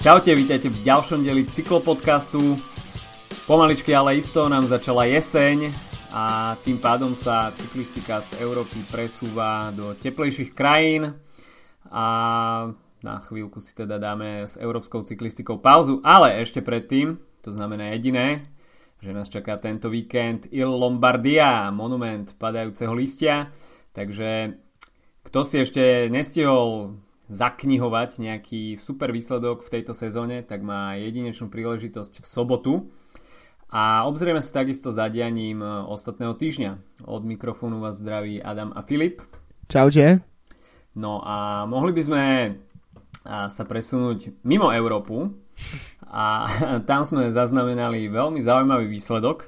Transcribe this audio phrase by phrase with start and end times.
[0.00, 2.56] Čaute, vítajte v ďalšom deli cyklopodcastu.
[3.44, 5.68] Pomaličky ale isto nám začala jeseň
[6.08, 11.20] a tým pádom sa cyklistika z Európy presúva do teplejších krajín.
[11.92, 12.04] A
[13.04, 18.48] na chvíľku si teda dáme s európskou cyklistikou pauzu, ale ešte predtým, to znamená jediné,
[19.04, 23.52] že nás čaká tento víkend Il Lombardia, monument padajúceho listia,
[23.92, 24.56] takže
[25.28, 26.96] kto si ešte nestihol
[27.30, 32.72] zaknihovať nejaký super výsledok v tejto sezóne, tak má jedinečnú príležitosť v sobotu.
[33.70, 37.06] A obzrieme sa takisto za dianím e, ostatného týždňa.
[37.06, 39.22] Od mikrofónu vás zdraví Adam a Filip.
[39.70, 40.26] Čaute.
[40.98, 42.22] No a mohli by sme
[43.24, 45.30] sa presunúť mimo Európu
[46.08, 46.48] a
[46.90, 49.46] tam sme zaznamenali veľmi zaujímavý výsledok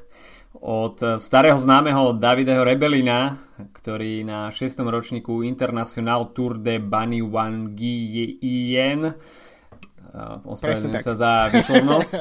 [0.61, 3.37] od starého známeho Davideho Rebelina,
[3.73, 4.85] ktorý na 6.
[4.85, 8.37] ročníku International Tour de Bani Wangien
[10.45, 12.13] ospravedlňujem sa za výslovnosť.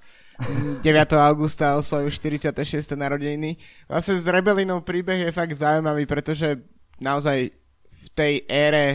[0.84, 0.84] 9.
[1.16, 2.60] augusta oslavujú 46.
[3.00, 3.56] narodeniny.
[3.88, 6.60] Vlastne s Rebelinou príbeh je fakt zaujímavý, pretože
[7.00, 7.61] naozaj
[8.16, 8.88] tej ére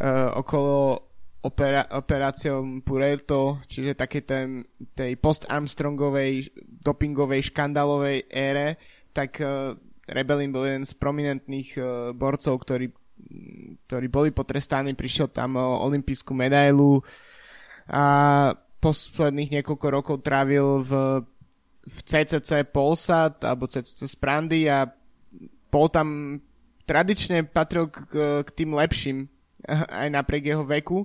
[0.00, 1.08] uh, okolo
[1.42, 6.50] opera, operáciou Puerto, čiže také ten, tej post-Armstrongovej
[6.82, 8.76] dopingovej škandalovej ére,
[9.14, 9.74] tak uh,
[10.08, 11.86] Rebelin bol jeden z prominentných uh,
[12.16, 12.90] borcov, ktorí,
[13.86, 17.02] ktorí boli potrestaní, prišiel tam o olympijskú medailu
[17.88, 18.04] a
[18.78, 20.92] posledných niekoľko rokov trávil v,
[21.82, 24.86] v CCC Polsat alebo CCC Sprandy a
[25.68, 26.38] bol tam
[26.88, 28.00] tradične patril k,
[28.40, 29.28] k tým lepším
[29.68, 31.04] aj napriek jeho veku.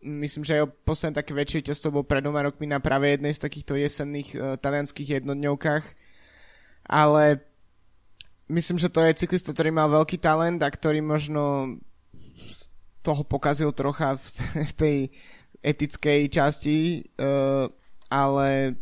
[0.00, 3.42] Myslím, že jeho posledné také väčšie víťazstvo bol pred dvoma rokmi na práve jednej z
[3.44, 5.84] takýchto jesenných uh, talianských jednodňovkách.
[6.88, 7.44] Ale
[8.48, 11.76] myslím, že to je cyklista, ktorý mal veľký talent a ktorý možno
[13.02, 14.96] toho pokazil trocha v tej
[15.60, 17.66] etickej časti, uh,
[18.06, 18.78] ale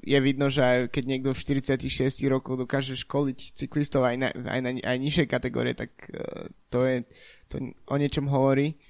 [0.00, 4.70] je vidno, že keď niekto v 46 rokov dokáže školiť cyklistov aj na, aj na
[4.80, 7.04] aj nižšej kategórie, tak uh, to je
[7.52, 8.80] to o niečom hovorí.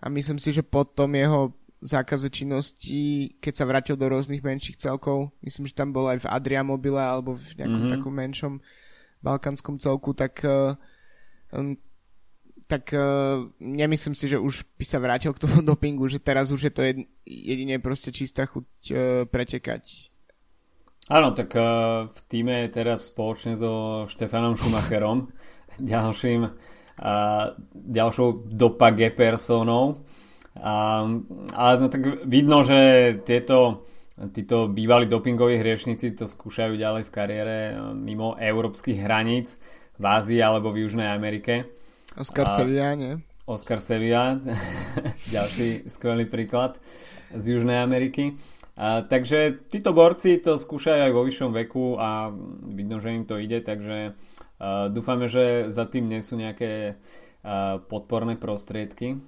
[0.00, 5.32] A myslím si, že potom jeho zákaze činnosti, keď sa vrátil do rôznych menších celkov,
[5.40, 7.94] myslím, že tam bol aj v Adria Mobile alebo v nejakom mm-hmm.
[7.96, 8.52] takom menšom
[9.24, 10.76] balkánskom celku, tak uh,
[11.52, 11.76] um,
[12.68, 16.68] tak uh, nemyslím si, že už by sa vrátil k tomu dopingu, že teraz už
[16.68, 16.82] je to
[17.24, 20.09] jedine proste čistá chuť uh, pretekať
[21.10, 25.34] Áno, tak uh, v týme je teraz spoločne so Štefanom Schumacherom,
[25.82, 27.44] ďalším, uh,
[27.74, 30.06] ďalšou dopa G personou.
[30.54, 32.78] Uh, ale no tak vidno, že
[33.26, 33.82] tieto,
[34.30, 37.56] títo bývalí dopingoví hriešnici to skúšajú ďalej v kariére
[37.90, 39.58] mimo európskych hraníc
[39.98, 41.74] v Ázii alebo v Južnej Amerike.
[42.14, 43.18] Oscar Sevilla, nie?
[43.50, 44.38] Oscar Sevilla,
[45.34, 46.78] ďalší skvelý príklad
[47.34, 48.38] z Južnej Ameriky.
[48.80, 52.32] Takže títo borci to skúšajú aj vo vyššom veku a
[52.64, 57.76] vidno, že im to ide, takže uh, dúfame, že za tým nie sú nejaké uh,
[57.84, 59.20] podporné prostriedky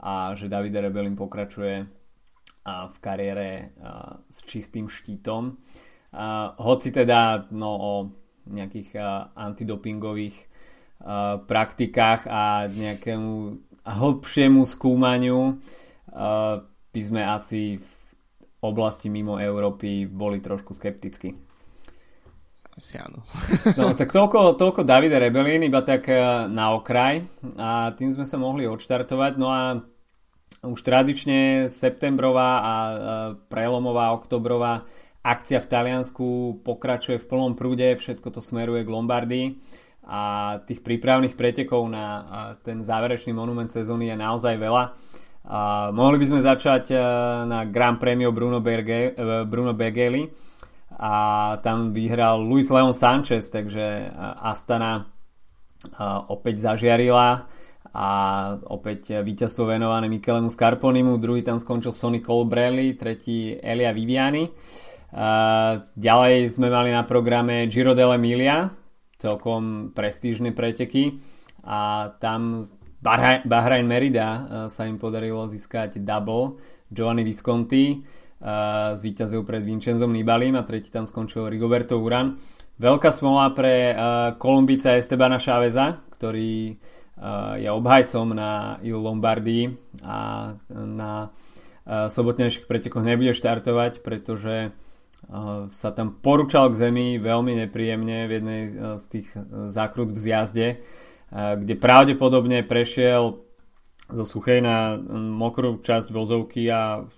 [0.00, 5.52] a že David Rebelin pokračuje uh, v kariére uh, s čistým štítom.
[6.16, 7.92] Uh, hoci teda no, o
[8.48, 10.48] nejakých uh, antidopingových
[11.04, 13.32] uh, praktikách a nejakému
[13.84, 18.01] hĺbšiemu skúmaniu uh, by sme asi v
[18.62, 21.34] oblasti mimo Európy boli trošku skeptickí.
[22.72, 23.20] Asi áno.
[23.78, 26.16] no, tak toľko, toľko Davide Rebelín, iba tak e,
[26.48, 27.20] na okraj
[27.60, 29.32] a tým sme sa mohli odštartovať.
[29.36, 29.76] No a
[30.64, 32.94] už tradične septembrová a e,
[33.52, 34.88] prelomová oktobrová
[35.20, 36.26] akcia v Taliansku
[36.66, 39.46] pokračuje v plnom prúde, všetko to smeruje k Lombardii
[40.02, 42.26] a tých prípravných pretekov na
[42.66, 44.98] ten záverečný monument sezóny je naozaj veľa.
[45.42, 46.94] A mohli by sme začať
[47.50, 49.10] na Grand Premio Bruno, Berge,
[49.42, 50.30] Bruno Begeli
[51.02, 51.14] a
[51.58, 54.06] tam vyhral Luis Leon Sanchez, takže
[54.38, 55.10] Astana
[56.30, 57.50] opäť zažiarila
[57.92, 58.08] a
[58.70, 64.46] opäť víťazstvo venované Mikelemu Scarponimu, druhý tam skončil Sonny Colbrelli, tretí Elia Viviani.
[65.92, 68.70] Ďalej sme mali na programe Giro dell'Emilia,
[69.18, 71.20] celkom prestížne preteky.
[71.68, 72.64] A tam
[73.02, 76.62] Bahrain Merida eh, sa im podarilo získať double.
[76.92, 82.36] Giovanni Visconti uh, zvíťazil pred Vincenzom Nibalim a tretí tam skončil Rigoberto Uran.
[82.76, 83.96] Veľká smola pre uh,
[84.36, 86.76] Kolumbica Estebana Chaveza, ktorý
[87.56, 89.70] je obhajcom na Il Lombardii
[90.02, 91.30] a na
[91.86, 94.74] sobotnejších pretekoch nebude štartovať, pretože
[95.70, 98.60] sa tam poručal k zemi veľmi nepríjemne v jednej
[98.98, 99.28] z tých
[99.70, 100.68] zákrut v zjazde.
[101.32, 103.40] Uh, kde pravdepodobne prešiel
[104.12, 107.08] zo suchej na mokrú časť vozovky a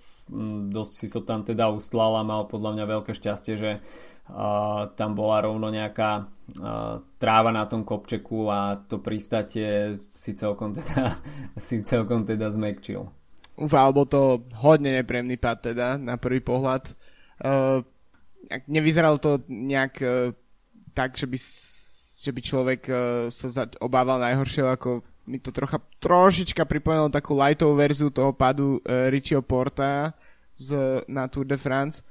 [0.71, 5.13] dosť si to tam teda ustlal a mal podľa mňa veľké šťastie, že uh, tam
[5.13, 11.13] bola rovno nejaká uh, tráva na tom kopčeku a to pristatie si celkom teda,
[11.61, 13.05] si celkom teda zmekčil.
[13.55, 16.91] Ufa, alebo to hodne nepríjemný pád teda na prvý pohľad.
[17.39, 17.85] Uh,
[18.65, 20.33] nevyzeralo to nejak uh,
[20.97, 21.37] tak, že by
[22.25, 22.97] že by človek uh,
[23.29, 28.81] sa za, obával najhoršieho, ako mi to trocha, trošička pripomenulo takú lightovú verziu toho padu
[28.81, 30.17] uh, Richieho Porta
[30.57, 30.73] z,
[31.05, 32.01] na Tour de France.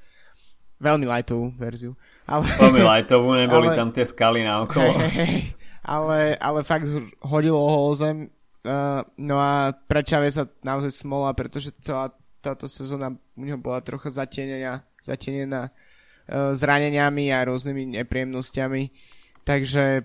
[0.79, 1.99] Veľmi lightovú verziu.
[2.31, 4.95] Ale, Veľmi lightovú, neboli ale, tam tie skaly na okolo.
[5.03, 5.43] Hey, hey,
[5.83, 6.87] ale, ale fakt
[7.19, 8.31] hodilo ho o zem.
[8.65, 12.09] Uh, no a pre sa naozaj smola, pretože celá
[12.41, 15.69] táto sezóna u neho bola trocha zatenená, zatenená
[16.29, 18.83] uh, zraneniami a rôznymi nepríjemnosťami
[19.45, 20.03] Takže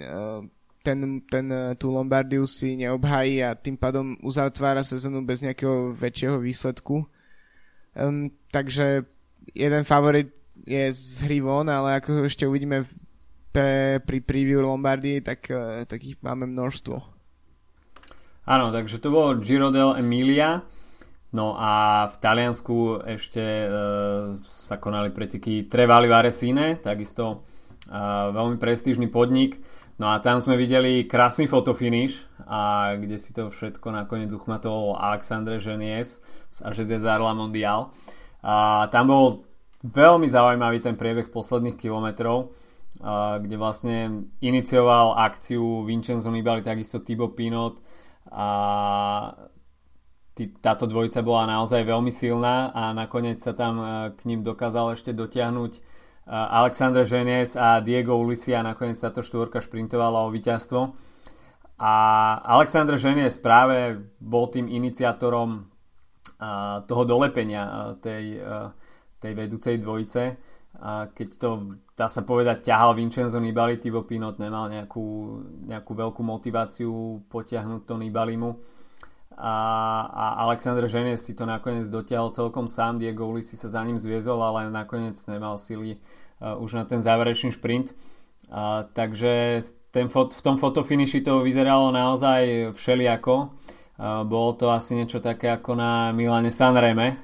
[0.00, 0.40] eh,
[0.82, 6.40] ten, ten, eh, tú Lombardiu si neobhají a tým pádom uzatvára sezónu bez nejakého väčšieho
[6.40, 7.04] výsledku.
[7.92, 9.04] Um, takže
[9.52, 10.32] jeden favorit
[10.64, 12.88] je z hry von, ale ako ešte uvidíme
[13.52, 16.96] pre, pri preview Lombardii, tak, uh, tak ich máme množstvo.
[18.48, 20.64] Áno, takže to bolo Giro del Emilia.
[21.30, 27.46] No a v Taliansku ešte uh, sa konali preteky Trevali Varesine, takisto
[28.30, 29.58] veľmi prestížny podnik.
[30.00, 35.60] No a tam sme videli krásny fotofinish, a kde si to všetko nakoniec uchmatol Alexandre
[35.60, 37.92] Genies z AGD Zarla Mondial.
[38.40, 39.24] A tam bol
[39.84, 42.48] veľmi zaujímavý ten priebeh posledných kilometrov,
[43.44, 47.80] kde vlastne inicioval akciu Vincenzo Nibali, takisto Thibaut Pinot
[48.32, 48.48] a
[50.60, 53.80] táto dvojica bola naozaj veľmi silná a nakoniec sa tam
[54.16, 55.72] k ním dokázal ešte dotiahnuť
[56.28, 60.92] Alexandra Ženes a Diego Ulisia nakoniec táto štvorka šprintovala o víťazstvo.
[61.80, 61.94] A
[62.44, 65.64] Alexandra Ženes práve bol tým iniciátorom
[66.84, 68.40] toho dolepenia tej,
[69.16, 70.36] tej vedúcej dvojice.
[71.12, 75.04] Keď to, dá sa povedať, ťahal Vincenzo Nibali, Thibaut Pinot nemal nejakú,
[75.68, 78.79] nejakú veľkú motiváciu potiahnuť to Nibalimu
[79.38, 79.54] a,
[80.10, 84.42] a Alexander Ženes si to nakoniec dotiahol celkom sám, Diego Ulisi sa za ním zviezol,
[84.42, 85.96] ale nakoniec nemal sily
[86.42, 87.94] uh, už na ten záverečný šprint.
[88.50, 89.62] Uh, takže
[89.94, 93.54] ten fot, v tom fotofiniši to vyzeralo naozaj všelijako.
[93.94, 97.14] Uh, bolo to asi niečo také ako na Milane Sanreme,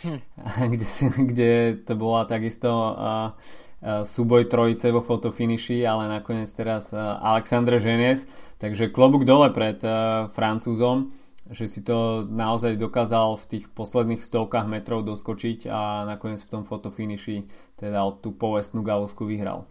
[0.00, 0.20] hm.
[0.72, 0.86] kde,
[1.28, 1.50] kde
[1.84, 3.36] to bola takisto uh,
[3.84, 8.28] súboj trojice vo fotofiniši, ale nakoniec teraz Alexandre Ženes,
[8.60, 9.80] takže klobúk dole pred
[10.28, 11.08] Francúzom
[11.50, 16.62] že si to naozaj dokázal v tých posledných stovkách metrov doskočiť a nakoniec v tom
[16.62, 19.66] fotofiniši teda tú povestnú galovsku vyhral.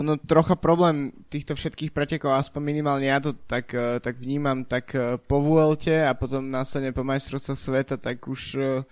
[0.00, 4.96] Ono trocha problém týchto všetkých pretekov, aspoň minimálne ja to tak, eh, tak vnímam, tak
[4.96, 8.84] eh, po Vuelte a potom následne po majstrovstve sveta, tak už uh,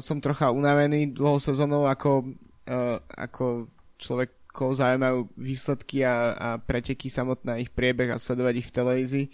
[0.00, 2.32] som trocha unavený dlhou sezónou, ako,
[2.64, 3.68] uh, ako
[4.00, 9.26] človekov zaujímajú výsledky a, a preteky samotné, ich priebeh a sledovať ich v televízii.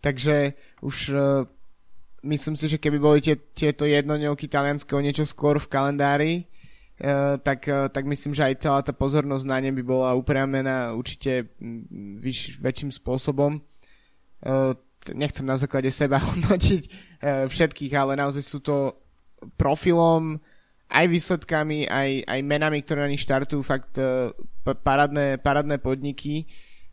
[0.00, 1.48] Takže už uh,
[2.22, 7.40] myslím si, že keby boli tie, tieto jednodňovky talianské o niečo skôr v kalendári, uh,
[7.40, 11.50] tak, uh, tak myslím, že aj celá tá pozornosť na ne by bola upriamená určite
[12.20, 13.62] vyš, väčším spôsobom.
[14.44, 14.76] Uh,
[15.14, 16.92] nechcem na základe seba hodnotiť uh,
[17.46, 18.94] všetkých, ale naozaj sú to
[19.56, 20.40] profilom,
[20.86, 24.30] aj výsledkami, aj, aj menami, ktoré na nich štartujú, fakt uh,
[24.62, 26.46] parádne, parádne podniky,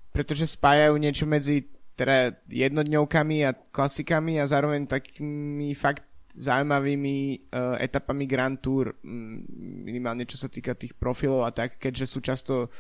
[0.10, 8.26] pretože spájajú niečo medzi teda jednodňovkami a klasikami a zároveň takými fakt zaujímavými uh, etapami
[8.26, 8.98] Grand Tour,
[9.86, 12.74] minimálne čo sa týka tých profilov a tak, keďže sú často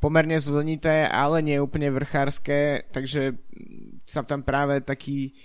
[0.00, 3.36] pomerne zvlnité, ale nie úplne vrchárske, takže
[4.08, 5.36] sa tam práve takí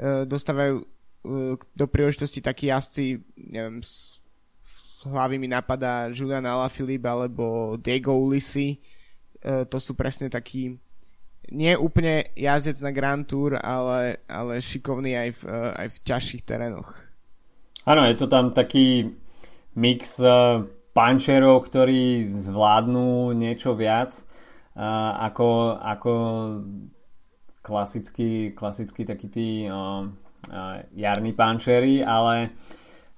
[0.00, 0.88] uh, dostávajú
[1.78, 4.18] do príležitosti takí jazdci, neviem, z
[5.06, 8.82] hlavy mi napadá Julian Alaphilippe alebo Diego Ulisi.
[9.38, 10.74] Uh, to sú presne takí
[11.50, 16.42] nie úplne jazdec na Grand Tour, ale, ale šikovný aj v, uh, aj v ťažších
[16.46, 16.94] terénoch.
[17.82, 19.10] Áno, je to tam taký
[19.74, 20.62] mix uh,
[20.94, 24.14] pančerov, ktorí zvládnu niečo viac
[24.78, 26.12] uh, ako, ako
[27.62, 29.48] klasický, klasický taký tí
[30.98, 32.50] jarní pančery, ale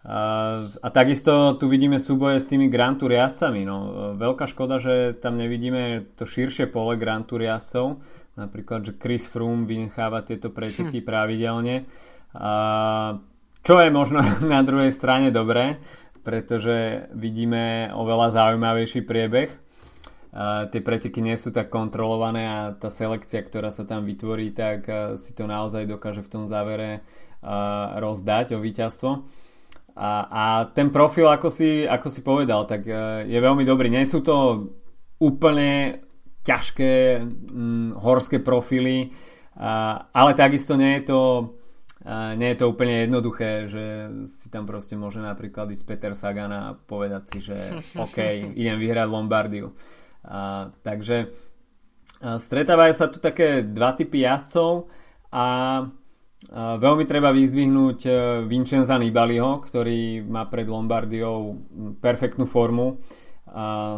[0.04, 3.64] a takisto tu vidíme súboje s tými Grand Tour jazdcami.
[3.64, 3.76] No.
[4.20, 8.04] Veľká škoda, že tam nevidíme to širšie pole Grand Tour jazdcov.
[8.36, 11.06] Napríklad, že Chris Froome vynecháva tieto preteky hm.
[11.08, 11.88] pravidelne.
[12.36, 13.16] Uh,
[13.64, 15.80] čo je možno na druhej strane dobré,
[16.20, 19.48] pretože vidíme oveľa zaujímavejší priebeh.
[20.34, 24.84] Uh, tie preteky nie sú tak kontrolované a tá selekcia, ktorá sa tam vytvorí, tak
[24.90, 27.00] uh, si to naozaj dokáže v tom závere
[27.40, 29.24] uh, rozdať o víťazstvo.
[29.94, 33.86] A, a ten profil, ako si, ako si povedal, tak uh, je veľmi dobrý.
[33.86, 34.68] Nie sú to
[35.22, 36.02] úplne
[36.42, 37.22] ťažké
[37.54, 39.08] um, horské profily,
[39.54, 41.20] uh, ale takisto nie je to
[42.04, 43.84] a nie je to úplne jednoduché, že
[44.28, 49.08] si tam proste môže napríklad ísť Peter Sagan a povedať si, že OK, idem vyhrať
[49.08, 49.72] Lombardiu.
[50.20, 51.32] A, takže
[52.20, 54.92] a stretávajú sa tu také dva typy jazdcov
[55.32, 55.46] a,
[55.88, 56.03] a
[56.54, 58.10] veľmi treba vyzdvihnúť e,
[58.46, 61.58] Vincenza Nibaliho, ktorý má pred Lombardiou
[61.98, 63.02] perfektnú formu.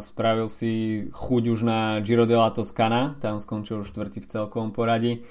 [0.05, 5.25] Spravil si chuť už na Giro della Toscana, tam skončil štvrtý v celkovom poradí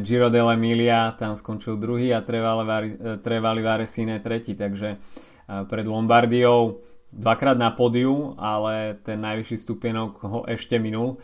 [0.00, 5.00] Giro dell'Emilia tam skončil druhý a Trevali Varesine tretí, takže
[5.48, 11.16] pred Lombardiou dvakrát na podiu, ale ten najvyšší stupienok ho ešte minul,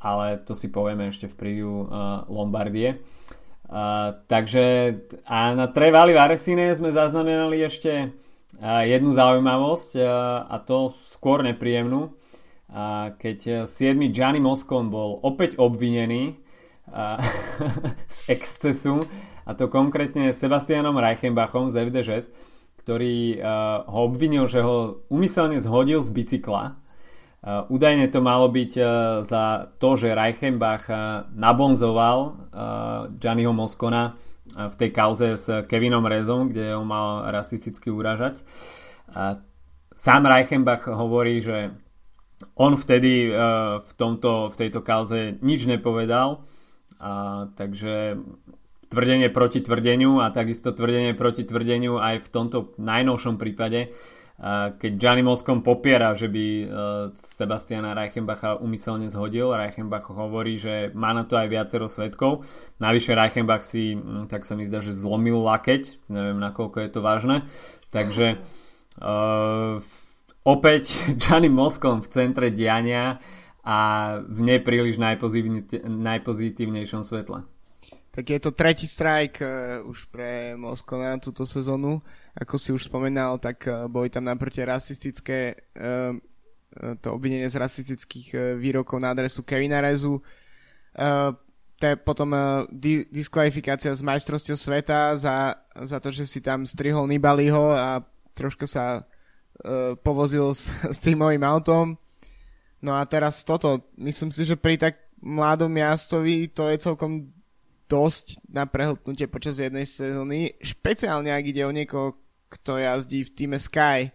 [0.00, 1.72] ale to si povieme ešte v preview
[2.26, 3.04] Lombardie.
[4.28, 4.64] Takže
[5.24, 8.12] a na Trevali Varesine sme zaznamenali ešte
[8.60, 9.96] jednu zaujímavosť
[10.44, 12.12] a to skôr nepríjemnú,
[13.16, 13.96] keď 7.
[14.12, 16.36] Gianni Moscon bol opäť obvinený
[18.16, 19.08] z excesu
[19.48, 22.08] a to konkrétne Sebastianom Reichenbachom z FDŽ,
[22.82, 26.81] ktorý uh, ho obvinil, že ho umyselne zhodil z bicykla.
[27.42, 28.86] Uh, údajne to malo byť uh,
[29.26, 32.38] za to, že Reichenbach uh, nabonzoval
[33.18, 34.14] Gianniho Moscona
[34.52, 38.42] v tej kauze s Kevinom Rezom, kde ho mal rasisticky uražať.
[39.96, 41.72] Sám Reichenbach hovorí, že
[42.58, 43.32] on vtedy
[43.80, 46.44] v, tomto, v tejto kauze nič nepovedal,
[47.54, 48.18] takže
[48.92, 53.94] tvrdenie proti tvrdeniu a takisto tvrdenie proti tvrdeniu aj v tomto najnovšom prípade,
[54.74, 56.66] keď Gianni Moscon popiera, že by e,
[57.14, 62.42] Sebastiana Reichenbacha umyselne zhodil, Reichenbach hovorí, že má na to aj viacero svetkov.
[62.82, 63.94] Navyše Reichenbach si,
[64.26, 67.46] tak sa mi zdá, že zlomil lakeť, neviem nakoľko je to vážne.
[67.94, 68.42] Takže
[68.98, 69.78] uh,
[70.42, 70.90] opäť
[71.22, 73.22] Gianni Moscon v centre diania
[73.62, 73.78] a
[74.26, 74.98] v nepríliš
[75.86, 77.46] najpozitívnejšom svetle.
[78.10, 82.02] Tak je to tretí strajk uh, už pre Mosko na túto sezónu.
[82.32, 86.16] Ako si už spomenal, tak uh, boli tam naproti rasistické uh,
[86.72, 90.24] to obvinenie z rasistických výrokov na adresu Kevina Rezu.
[91.76, 92.32] Je potom
[92.72, 95.52] di- diskvalifikácia z majstrovstiev sveta za,
[95.84, 98.00] za to, že si tam strihol Nibaliho a
[98.32, 99.04] troška sa
[100.00, 102.00] povozil s, s týmovým autom.
[102.80, 107.30] No a teraz toto, myslím si, že pri tak mladom jazdcovi to je celkom
[107.86, 112.18] dosť na prehltnutie počas jednej sezóny, špeciálne ak ide o niekoho,
[112.52, 114.12] kto jazdí v týme Sky,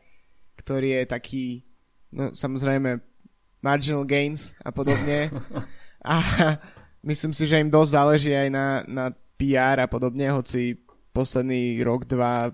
[0.61, 1.45] ktorý je taký,
[2.13, 3.01] no samozrejme,
[3.65, 5.33] marginal gains a podobne.
[6.05, 6.15] a
[7.01, 9.05] myslím si, že im dosť záleží aj na, na
[9.37, 10.77] PR a podobne, hoci
[11.13, 12.53] posledný rok, dva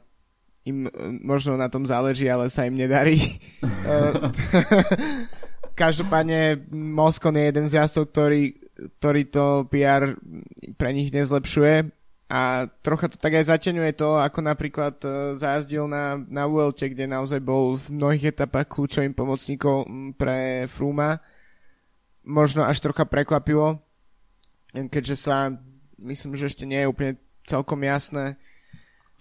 [0.64, 0.88] im
[1.20, 3.20] možno na tom záleží, ale sa im nedarí.
[5.74, 8.44] každopádne Moskon je jeden z jazdcov, ktorý,
[9.02, 10.16] ktorý to PR
[10.78, 12.03] pre nich nezlepšuje
[12.34, 17.06] a trocha to tak aj zateňuje to, ako napríklad uh, zajazdil na, na Vuelte, kde
[17.06, 21.22] naozaj bol v mnohých etapách kľúčovým pomocníkom pre Fruma.
[22.26, 23.78] Možno až trocha prekvapivo,
[24.74, 25.54] keďže sa
[26.02, 27.14] myslím, že ešte nie je úplne
[27.46, 28.42] celkom jasné,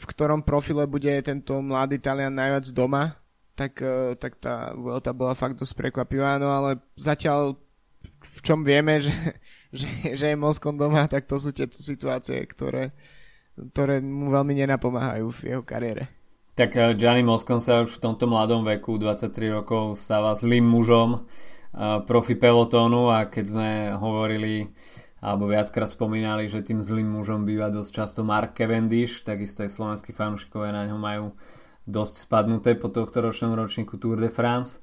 [0.00, 3.20] v ktorom profile bude tento mladý Talian najviac doma
[3.54, 7.60] tak, e, tak tá Vuelta bola fakt dosť prekvapivá, no ale zatiaľ
[8.22, 9.12] v čom vieme, že,
[9.72, 9.88] že,
[10.18, 12.92] že je Moskon doma, tak to sú tieto situácie, ktoré,
[13.56, 16.12] ktoré mu veľmi nenapomáhajú v jeho kariére.
[16.52, 21.16] Tak e, Gianni Moscon sa už v tomto mladom veku, 23 rokov, stáva zlým mužom
[21.16, 21.18] e,
[22.04, 24.68] profi pelotónu a keď sme hovorili
[25.22, 30.10] alebo viackrát spomínali, že tým zlým mužom býva dosť často Mark Cavendish, takisto aj slovenskí
[30.10, 31.26] fanúšikovia na ňo majú
[31.86, 34.78] dosť spadnuté po tohto ročnom ročníku Tour de France.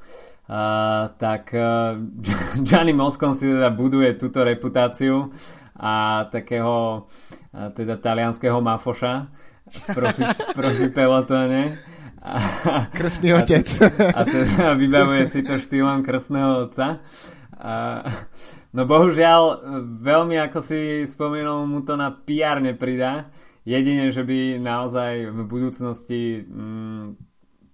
[0.50, 1.96] Uh, tak uh,
[2.66, 5.30] Gianni Moscon si teda buduje túto reputáciu
[5.78, 9.30] a takého uh, teda talianského mafoša
[9.70, 11.78] v profi, v profi pelotóne.
[12.98, 13.68] Krstný otec.
[14.12, 17.00] A, a teda vybavuje si to štýlom krstného otca.
[17.56, 18.04] A,
[18.76, 19.64] no bohužiaľ,
[20.00, 23.32] veľmi ako si spomínal, mu to na PR nepridá.
[23.70, 27.22] Jedine, že by naozaj v budúcnosti mm,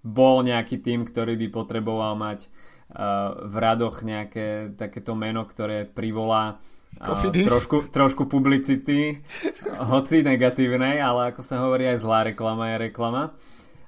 [0.03, 2.51] bol nejaký tým, ktorý by potreboval mať
[2.91, 6.59] uh, v radoch nejaké takéto meno, ktoré privolá
[6.99, 9.23] uh, trošku, trošku publicity,
[9.95, 13.23] hoci negatívnej, ale ako sa hovorí aj zlá reklama je reklama.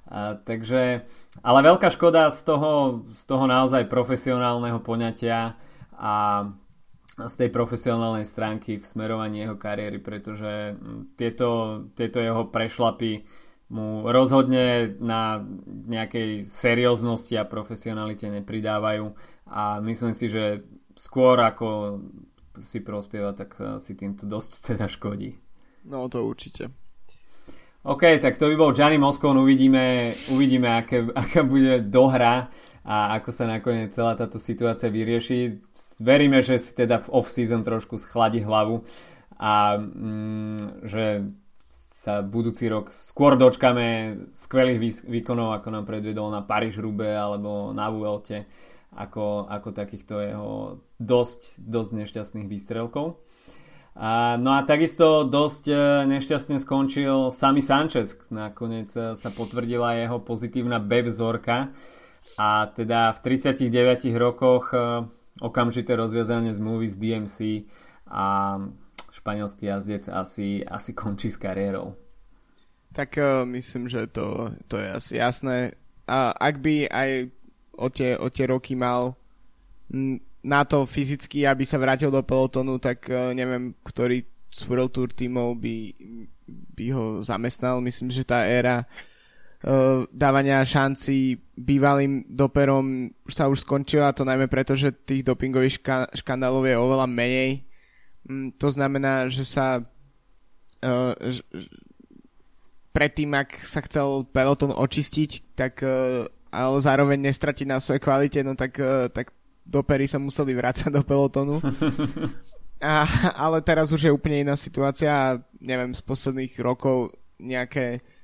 [0.08, 1.04] Uh, takže,
[1.44, 5.60] ale veľká škoda z toho, z toho naozaj profesionálneho poňatia
[5.92, 6.48] a
[7.26, 13.26] z tej profesionálnej stránky v smerovaní jeho kariéry, pretože mm, tieto, tieto jeho prešlapy
[13.68, 19.12] mu rozhodne na nejakej serióznosti a profesionalite nepridávajú
[19.50, 20.64] a myslím si, že
[20.96, 22.00] skôr ako
[22.58, 25.36] si prospieva, tak si týmto dosť teda škodí.
[25.84, 26.72] No to určite.
[27.86, 32.50] OK, tak to by bol Gianni Moscon, uvidíme, uvidíme aké, aká bude dohra
[32.88, 35.60] a ako sa nakoniec celá táto situácia vyrieši.
[36.00, 38.80] Veríme, že si teda v off-season trošku schladí hlavu
[39.36, 41.28] a mm, že
[41.68, 47.92] sa budúci rok skôr dočkame skvelých výkonov, ako nám predvedol na Paríž Rube alebo na
[47.92, 48.48] Vuelte,
[48.96, 50.50] ako, ako takýchto jeho
[50.96, 53.20] dosť, dosť nešťastných výstrelkov.
[53.98, 55.76] A, no a takisto dosť e,
[56.06, 58.14] nešťastne skončil Sami Sanchez.
[58.30, 61.74] Nakoniec e, sa potvrdila jeho pozitívna B vzorka
[62.38, 64.78] a teda v 39 rokoch e,
[65.42, 67.36] okamžité rozviazanie zmluvy z BMC
[68.06, 68.56] a
[69.10, 71.98] španielský jazdec asi, asi končí s kariérou.
[72.94, 75.76] Tak uh, myslím, že to, to je asi jasné.
[76.08, 77.10] A ak by aj
[77.76, 79.12] o tie, o tie roky mal
[80.42, 85.12] na to fyzicky, aby sa vrátil do pelotonu, tak uh, neviem, ktorý z World Tour
[85.12, 85.76] tímov by,
[86.48, 87.84] by ho zamestnal.
[87.84, 88.88] Myslím, že tá éra
[90.14, 96.62] dávania šanci bývalým doperom sa už skončila, to najmä preto, že tých dopingových ška- škandálov
[96.62, 97.68] je oveľa menej
[98.28, 101.12] Mm, to znamená, že sa uh,
[102.92, 108.52] predtým, ak sa chcel peloton očistiť, tak uh, ale zároveň nestratiť na svojej kvalite, no
[108.52, 109.32] tak, uh, tak
[109.64, 111.58] dopery sa museli vrácať do pelotonu.
[112.78, 117.10] A, ale teraz už je úplne iná situácia a neviem, z posledných rokov
[117.42, 118.17] nejaké, uh,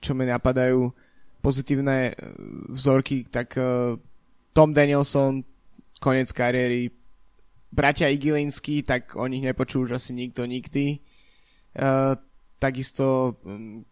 [0.00, 0.88] čo mi napadajú,
[1.42, 2.14] pozitívne
[2.70, 3.98] vzorky, tak uh,
[4.54, 5.42] Tom Danielson,
[5.98, 6.94] konec kariéry,
[7.72, 11.02] bratia Igilinský, tak o nich nepočul už asi nikto nikdy.
[12.62, 13.82] Takisto uh,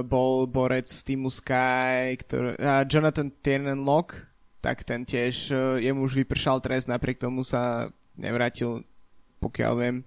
[0.00, 4.16] bol borec z týmu Sky, ktorý, uh, Jonathan Tiernan Lock,
[4.60, 7.88] tak ten tiež, jemu už vypršal trest, napriek tomu sa
[8.20, 8.84] nevrátil,
[9.40, 10.04] pokiaľ viem,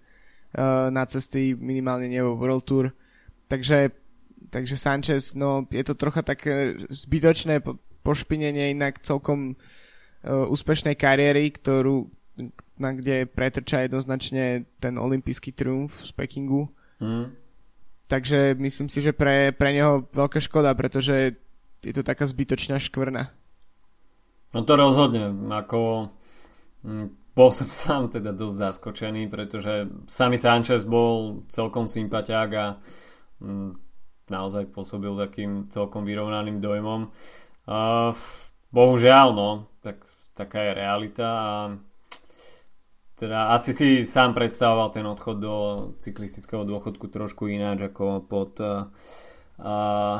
[0.93, 2.93] na cesty minimálne nie vo World Tour.
[3.47, 3.91] Takže,
[4.49, 7.61] takže Sanchez, no je to trocha také zbytočné
[8.03, 12.11] pošpinenie inak celkom uh, úspešnej kariéry, ktorú,
[12.77, 16.67] na kde pretrča jednoznačne ten olimpijský triumf z Pekingu.
[16.99, 17.31] Mm.
[18.07, 21.39] Takže myslím si, že pre, pre neho veľká škoda, pretože
[21.83, 23.31] je to taká zbytočná škvrna.
[24.53, 26.11] No to rozhodne, ako
[26.85, 32.65] hm, bol som sám teda dosť zaskočený, pretože sami Sanchez bol celkom sympatiák a
[34.31, 37.11] naozaj pôsobil takým celkom vyrovnaným dojmom.
[37.63, 38.15] Uh,
[38.71, 39.49] bohužiaľ, no,
[39.83, 40.03] tak,
[40.35, 41.53] taká je realita a
[43.13, 45.55] teda asi si sám predstavoval ten odchod do
[46.01, 48.89] cyklistického dôchodku trošku ináč ako pod uh,
[49.61, 50.19] uh,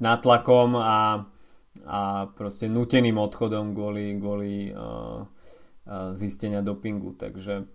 [0.00, 1.28] natlakom a,
[1.84, 2.00] a
[2.32, 7.18] proste nuteným odchodom kvôli, kvôli uh, uh, zistenia dopingu.
[7.18, 7.68] Takže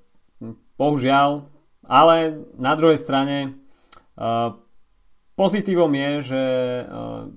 [0.80, 1.46] bohužiaľ,
[1.86, 2.16] ale
[2.58, 3.62] na druhej strane
[4.18, 4.58] uh,
[5.38, 6.43] pozitívom je, že
[6.84, 7.30] uh,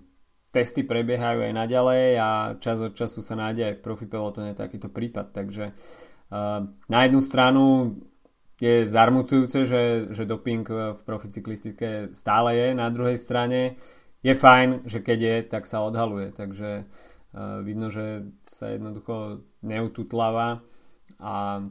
[0.49, 4.89] testy prebiehajú aj naďalej a čas od času sa nájde aj v profi pelotone takýto
[4.89, 7.65] prípad, takže uh, na jednu stranu
[8.61, 13.77] je zarmucujúce, že, že doping v proficyklistike stále je, na druhej strane
[14.21, 20.65] je fajn, že keď je, tak sa odhaluje, takže uh, vidno, že sa jednoducho neututláva
[21.21, 21.65] a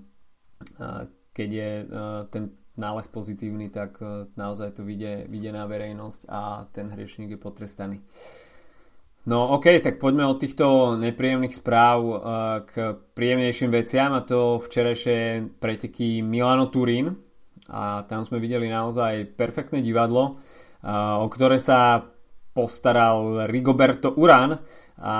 [1.31, 1.71] keď je
[2.35, 2.43] ten
[2.79, 7.97] nález pozitívny, tak uh, naozaj to vyjde, vyjde na verejnosť a ten hriešník je potrestaný.
[9.27, 12.17] No ok, tak poďme od týchto nepríjemných správ uh,
[12.63, 17.19] k príjemnejším veciam a to včerajšie preteky Milano Turín
[17.67, 22.09] a tam sme videli naozaj perfektné divadlo, uh, o ktoré sa
[22.59, 24.59] postaral Rigoberto Uran
[24.99, 25.15] a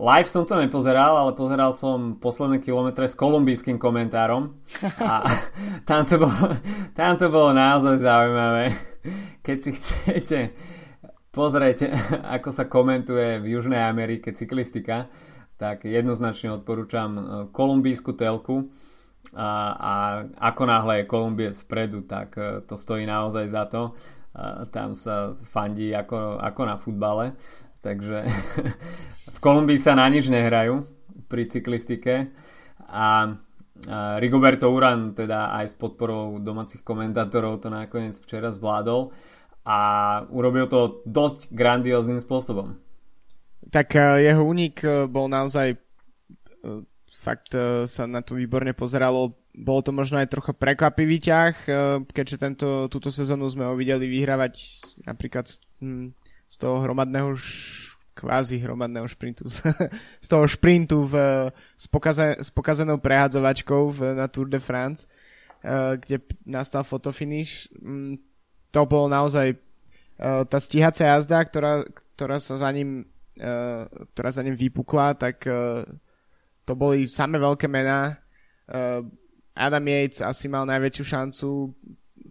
[0.00, 4.56] live som to nepozeral, ale pozeral som posledné kilometre s kolumbijským komentárom
[4.96, 5.28] a
[5.88, 6.56] tam to bolo,
[6.96, 8.72] tam to bolo naozaj zaujímavé.
[9.44, 10.38] Keď si chcete
[11.28, 11.92] pozrieť,
[12.40, 15.12] ako sa komentuje v Južnej Amerike cyklistika,
[15.60, 17.22] tak jednoznačne odporúčam e,
[17.52, 18.72] kolumbijskú telku
[19.36, 19.92] a, a
[20.52, 23.92] ako náhle je Kolumbie spredu, tak e, to stojí naozaj za to.
[24.74, 27.38] Tam sa fandí ako, ako na futbale,
[27.78, 28.26] takže
[29.34, 30.82] v Kolumbii sa na nič nehrajú
[31.30, 32.34] pri cyklistike
[32.90, 33.38] a
[34.18, 39.10] Rigoberto Uran teda aj s podporou domácich komentátorov to nakoniec včera zvládol
[39.66, 39.78] a
[40.30, 42.76] urobil to dosť grandióznym spôsobom.
[43.72, 45.78] Tak e, jeho únik e, bol naozaj e,
[47.24, 47.56] fakt
[47.88, 49.32] sa na to výborne pozeralo.
[49.54, 51.54] Bolo to možno aj trocha prekvapivý ťah,
[52.10, 56.10] keďže tento, túto sezónu sme ho videli vyhrávať napríklad z, hm,
[56.50, 57.38] z toho hromadného
[58.14, 59.46] kvázi hromadného šprintu,
[60.24, 61.14] z toho šprintu v,
[61.78, 65.06] s, pokaze, s pokazenou prehádzovačkou v, na Tour de France,
[65.98, 68.18] kde nastal fotofinish hm,
[68.74, 71.86] to bolo naozaj uh, tá stíhacia jazda, ktorá,
[72.18, 73.06] ktorá sa za ním
[74.14, 75.42] ktorá za ním vypukla, tak
[76.64, 78.14] to boli samé veľké mená.
[79.54, 81.48] Adam Yates asi mal najväčšiu šancu,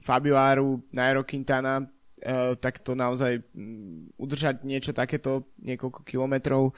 [0.03, 6.75] Fabio Aru, Nairo Quintana, uh, tak to naozaj um, udržať niečo takéto niekoľko kilometrov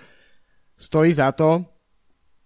[0.77, 1.65] stojí za to.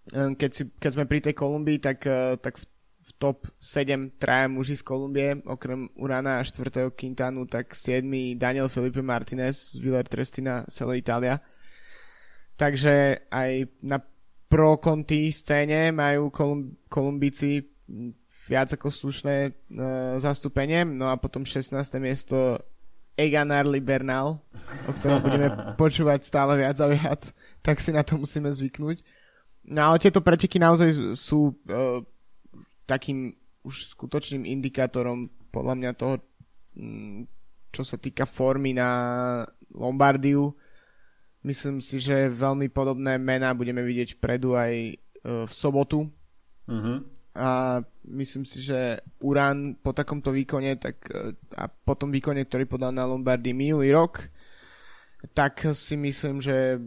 [0.10, 2.02] Keď, si, keď sme pri tej Kolumbii, tak,
[2.42, 2.66] tak v
[3.10, 6.94] v top 7 traja muži z Kolumbie, okrem Urana a 4.
[6.94, 8.06] Quintanu, tak 7.
[8.38, 11.42] Daniel Felipe Martinez z Villar Trestina Selo Italia.
[12.54, 13.98] Takže aj na
[14.50, 17.66] pro konti scéne majú Kolum- Kolumbici
[18.50, 19.52] viac ako slušné e,
[20.18, 20.86] zastúpenie.
[20.86, 21.76] No a potom 16.
[22.02, 22.58] miesto
[23.20, 24.40] Egan Arli Bernal,
[24.88, 25.50] o ktorom budeme
[25.82, 27.22] počúvať stále viac a viac,
[27.62, 29.04] tak si na to musíme zvyknúť.
[29.70, 32.02] No ale tieto preteky naozaj sú uh,
[32.88, 36.16] takým už skutočným indikátorom podľa mňa toho,
[36.80, 37.28] mm,
[37.70, 38.90] čo sa týka formy na
[39.76, 40.56] Lombardiu.
[41.46, 44.94] Myslím si, že veľmi podobné mená budeme vidieť vpredu aj e,
[45.46, 46.10] v sobotu.
[46.68, 47.00] Uh-huh.
[47.38, 50.98] A myslím si, že Uran po takomto výkone tak,
[51.56, 54.28] a po tom výkone, ktorý podal na Lombardii minulý rok,
[55.38, 56.80] tak si myslím, že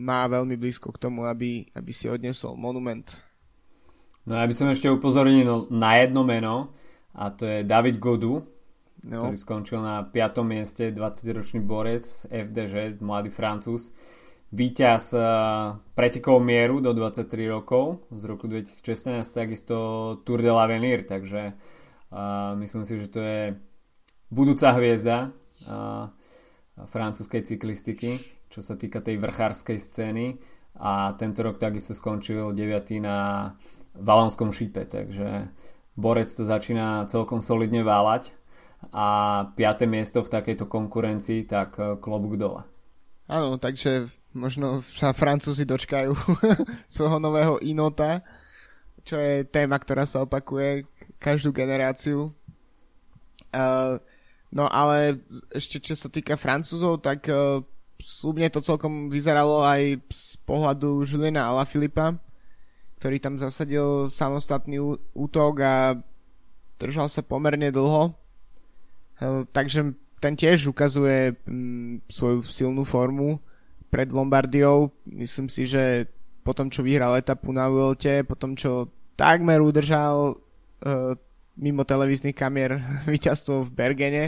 [0.00, 3.30] má veľmi blízko k tomu, aby, aby si odnesol monument
[4.28, 6.76] No ja by som ešte upozornil na jedno meno
[7.16, 8.44] a to je David Godu,
[9.02, 9.18] no.
[9.24, 10.44] ktorý skončil na 5.
[10.44, 13.90] mieste, 20-ročný borec FDŽ, mladý francúz.
[14.50, 19.76] Výťaz uh, pretekov mieru do 23 rokov z roku 2016, takisto
[20.26, 23.54] Tour de l'Avenir, takže uh, myslím si, že to je
[24.26, 26.10] budúca hviezda uh,
[26.82, 28.18] francúzskej cyklistiky,
[28.50, 30.42] čo sa týka tej vrchárskej scény
[30.82, 32.98] a tento rok takisto skončil 9.
[32.98, 33.50] na
[33.94, 35.50] valonskom šípe, takže
[35.98, 38.32] Borec to začína celkom solidne váľať
[38.94, 39.06] a
[39.52, 39.84] 5.
[39.90, 42.64] miesto v takejto konkurencii, tak eh, klobúk dole.
[43.30, 46.14] Áno, takže možno sa Francúzi dočkajú
[46.94, 48.22] svojho nového Inota,
[49.02, 50.86] čo je téma, ktorá sa opakuje
[51.18, 52.30] každú generáciu.
[53.50, 53.98] Uh,
[54.54, 55.18] no ale
[55.50, 57.64] ešte čo sa týka Francúzov, tak uh,
[57.98, 62.16] slúbne to celkom vyzeralo aj z pohľadu Juliana Alaphilippa,
[63.02, 64.80] ktorý tam zasadil samostatný
[65.16, 65.74] útok a
[66.80, 68.16] držal sa pomerne dlho.
[69.52, 73.40] Takže ten tiež ukazuje mm, svoju silnú formu
[73.90, 74.94] pred Lombardiou.
[75.04, 76.06] Myslím si, že
[76.46, 81.12] po tom, čo vyhral etapu na Vuelte, po tom, čo takmer udržal uh,
[81.60, 82.80] mimo televíznych kamier
[83.12, 84.24] víťazstvo v Bergene,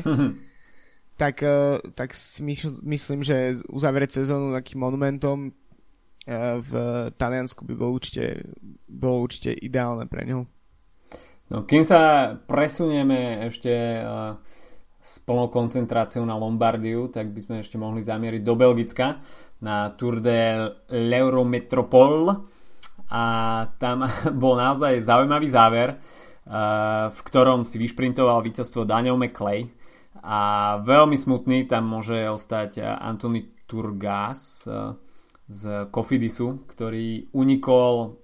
[1.23, 2.45] tak, uh, tak si
[2.83, 5.55] myslím, že uzavrieť sezónu takým monumentom
[6.63, 6.73] v
[7.19, 8.47] Taliansku by bolo určite,
[8.87, 10.47] bolo určite ideálne pre ňu.
[11.51, 14.39] No, kým sa presunieme ešte uh,
[15.03, 19.19] s plnou koncentráciou na Lombardiu, tak by sme ešte mohli zamieriť do Belgicka
[19.59, 22.39] na Tour de l'Eurometropole
[23.11, 23.25] a
[23.83, 24.07] tam
[24.43, 29.67] bol naozaj zaujímavý záver, uh, v ktorom si vyšprintoval víťazstvo Daniel McClay
[30.23, 34.95] a veľmi smutný tam môže ostať Anthony Turgas, uh,
[35.53, 38.17] z Kofidisu, ktorý unikol,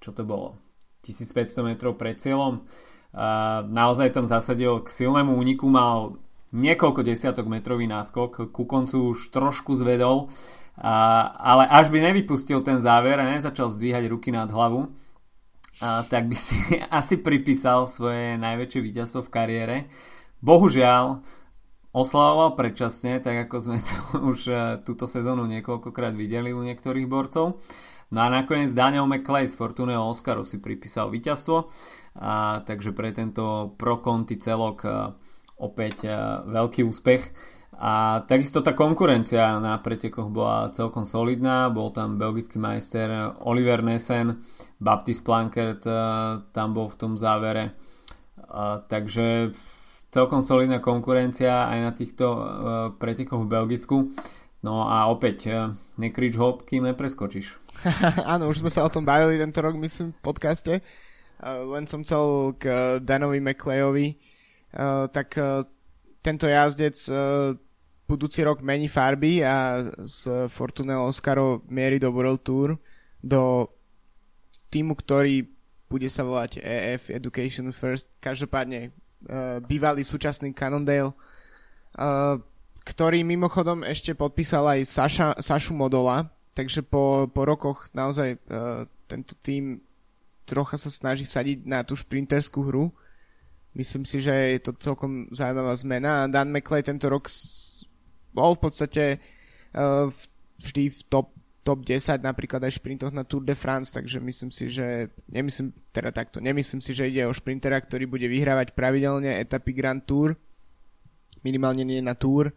[0.00, 0.56] čo to bolo,
[1.04, 2.64] 1500 metrov pred cieľom.
[3.70, 6.18] Naozaj tam zasadil k silnému úniku, mal
[6.54, 10.30] niekoľko desiatok metrový náskok, ku koncu už trošku zvedol,
[10.74, 14.90] a, ale až by nevypustil ten záver a nezačal zdvíhať ruky nad hlavu,
[15.78, 16.58] a, tak by si
[16.90, 19.76] asi pripísal svoje najväčšie víťazstvo v kariére.
[20.42, 21.22] Bohužiaľ,
[21.94, 23.96] oslavoval predčasne, tak ako sme to
[24.26, 27.62] už e, túto sezónu niekoľkokrát videli u niektorých borcov.
[28.12, 31.70] No a nakoniec Daniel McClay z Fortuneho Oscaru si pripísal víťazstvo,
[32.20, 34.98] a, takže pre tento pro konti celok a, e,
[35.64, 37.22] opäť a, e, veľký úspech.
[37.74, 44.46] A takisto tá konkurencia na pretekoch bola celkom solidná, bol tam belgický majster Oliver Nessen,
[44.78, 45.82] Baptiste Plankert
[46.54, 47.74] tam bol v tom závere.
[48.46, 49.50] A, takže
[50.06, 52.26] celkom solidná konkurencia aj na týchto
[53.02, 53.96] pretekoch v Belgicku.
[54.64, 57.63] No a opäť, uh, nekrič hop, kým nepreskočíš.
[58.32, 60.80] Áno, už sme sa o tom bavili tento rok, myslím, v podcaste.
[61.40, 64.16] Uh, len som chcel k uh, Danovi McLeovi.
[64.74, 65.36] Uh, tak
[66.24, 66.96] tento jazdec
[68.08, 72.80] budúci rok mení farby a z Fortuneho Oscaro mierí do World Tour
[73.20, 73.68] do
[74.72, 75.44] týmu, ktorý
[75.86, 78.08] bude sa volať EF Education First.
[78.24, 78.96] Každopádne
[79.68, 81.12] bývalý súčasný Cannondale,
[82.88, 89.34] ktorý mimochodom ešte podpísal aj Saša, Sašu Modola, takže po, po rokoch naozaj uh, tento
[89.42, 89.82] tým
[90.46, 92.94] trocha sa snaží sadiť na tú šprinterskú hru.
[93.74, 96.30] Myslím si, že je to celkom zaujímavá zmena.
[96.30, 97.26] Dan McLeod tento rok
[98.30, 99.04] bol v podstate
[99.74, 100.06] uh,
[100.62, 104.68] vždy v top top 10 napríklad aj šprintoch na Tour de France, takže myslím si,
[104.68, 109.72] že nemyslím, teda takto, nemyslím si, že ide o šprintera, ktorý bude vyhrávať pravidelne etapy
[109.72, 110.36] Grand Tour,
[111.40, 112.52] minimálne nie na Tour,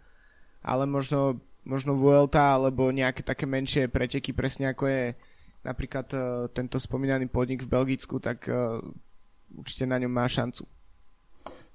[0.59, 5.03] ale možno, možno Vuelta alebo nejaké také menšie preteky, presne ako je
[5.67, 6.21] napríklad uh,
[6.55, 8.79] tento spomínaný podnik v Belgicku, tak uh,
[9.51, 10.63] určite na ňom má šancu.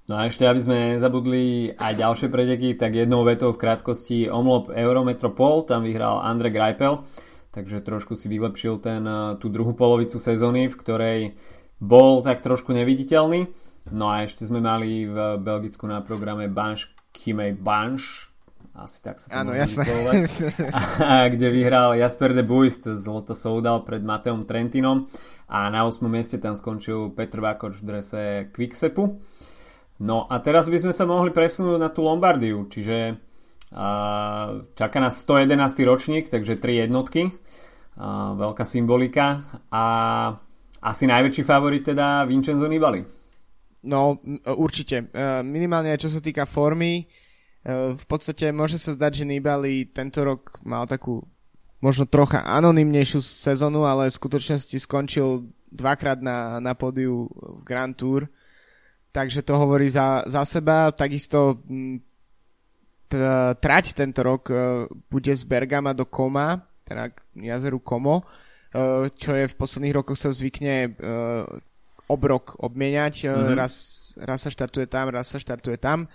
[0.03, 4.67] No a ešte, aby sme nezabudli aj ďalšie preteky, tak jednou vetou v krátkosti omlop
[4.67, 7.07] Eurometropol, tam vyhral Andre Greipel,
[7.55, 11.19] takže trošku si vylepšil ten, eh, tú druhú polovicu sezóny, v ktorej
[11.79, 13.47] bol tak trošku neviditeľný.
[13.95, 18.32] No a ešte sme mali v Belgicku na programe Banš Chimej Banš,
[18.73, 19.85] asi tak sa to Áno, jasné.
[21.05, 25.05] a, kde vyhral Jasper de Buist z Lotto Soudal pred Mateom Trentinom
[25.45, 26.01] a na 8.
[26.09, 29.21] mieste tam skončil Petr Vakoč v drese Quicksepu.
[30.01, 35.21] No a teraz by sme sa mohli presunúť na tú Lombardiu, čiže uh, čaká nás
[35.21, 35.53] 111.
[35.85, 39.37] ročník, takže 3 jednotky, uh, veľká symbolika
[39.69, 39.85] a
[40.81, 43.05] asi najväčší favorit teda Vincenzo Nibali.
[43.83, 44.15] No,
[44.55, 45.11] určite.
[45.43, 47.03] Minimálne čo sa týka formy,
[47.71, 51.23] v podstate môže sa zdať, že Nibali tento rok mal takú
[51.79, 58.27] možno trocha anonymnejšiu sezonu, ale v skutočnosti skončil dvakrát na, na pódiu v Grand Tour
[59.13, 60.89] takže to hovorí za, za seba.
[60.91, 61.97] Takisto mm,
[63.61, 69.45] trať tento rok e, bude z Bergama do Koma, teda jazeru Komo, e, čo je
[69.45, 70.97] v posledných rokoch sa zvykne
[72.09, 73.29] obrok obmieniať.
[73.29, 73.53] Mm-hmm.
[73.53, 73.73] Raz,
[74.17, 76.09] raz sa štartuje tam, raz sa štartuje tam.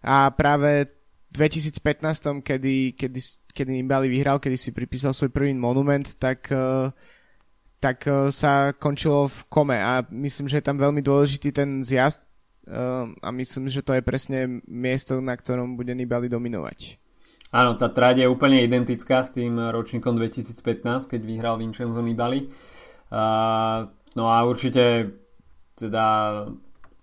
[0.00, 0.88] A práve
[1.30, 3.20] v 2015, kedy, kedy,
[3.52, 6.50] kedy Nibali vyhral, kedy si pripísal svoj prvý monument, tak
[7.80, 12.20] tak sa končilo v kome a myslím, že je tam veľmi dôležitý ten zjazd,
[12.70, 17.02] Ehm, a myslím, že to je presne miesto, na ktorom bude Nibali dominovať.
[17.50, 22.46] Áno, tá tráť je úplne identická s tým ročníkom 2015, keď vyhral Vincenzo Nibali.
[23.10, 25.18] Uh, no a určite
[25.74, 26.06] teda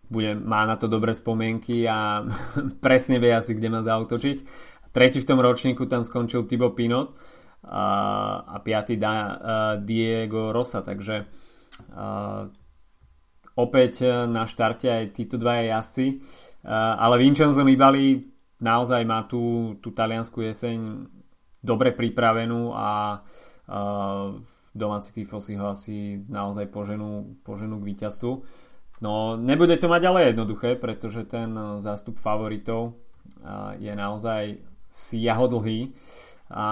[0.08, 2.24] bude, má na to dobré spomienky a
[2.86, 4.38] presne vie asi, kde má zautočiť.
[4.92, 7.14] Tretí v tom ročníku tam skončil Thibaut Pinot
[7.68, 7.86] a,
[8.48, 9.38] a piatý da,
[9.78, 11.28] Diego Rosa, takže
[11.94, 12.50] uh,
[13.58, 16.06] opäť e, na štarte aj títo dvaja jazdci.
[16.08, 16.16] E,
[16.74, 18.22] ale Vincenzo Nibali
[18.62, 21.10] naozaj má tú, tú taliansku jeseň
[21.58, 24.38] dobre pripravenú a uh,
[24.78, 28.32] domáci tifosi ho asi naozaj poženú, poženú k víťazstvu.
[28.98, 32.98] No nebude to mať ale jednoduché, pretože ten zástup favoritov
[33.46, 34.58] uh, je naozaj
[34.90, 35.94] siahodlhý
[36.50, 36.68] a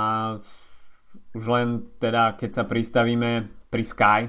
[1.35, 1.67] už len
[2.01, 4.21] teda keď sa pristavíme pri Sky,